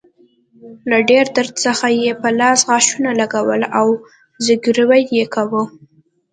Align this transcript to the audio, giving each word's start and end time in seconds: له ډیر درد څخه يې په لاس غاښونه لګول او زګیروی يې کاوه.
له 0.89 0.97
ډیر 1.09 1.25
درد 1.35 1.53
څخه 1.65 1.87
يې 2.01 2.11
په 2.21 2.29
لاس 2.39 2.59
غاښونه 2.69 3.11
لګول 3.21 3.61
او 3.79 3.87
زګیروی 4.45 5.01
يې 5.17 5.25
کاوه. 5.33 5.63